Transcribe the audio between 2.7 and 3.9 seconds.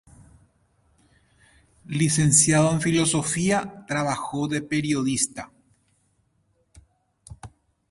en Filosofía,